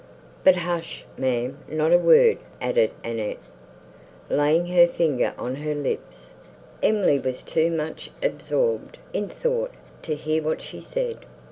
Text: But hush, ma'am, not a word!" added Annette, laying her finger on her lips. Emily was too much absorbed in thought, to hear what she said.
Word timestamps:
But 0.43 0.55
hush, 0.55 1.05
ma'am, 1.15 1.59
not 1.69 1.93
a 1.93 1.97
word!" 1.99 2.39
added 2.59 2.89
Annette, 3.03 3.37
laying 4.31 4.65
her 4.65 4.87
finger 4.87 5.35
on 5.37 5.53
her 5.57 5.75
lips. 5.75 6.33
Emily 6.81 7.19
was 7.19 7.43
too 7.43 7.69
much 7.69 8.09
absorbed 8.23 8.97
in 9.13 9.29
thought, 9.29 9.75
to 10.01 10.15
hear 10.15 10.41
what 10.41 10.63
she 10.63 10.81
said. 10.81 11.17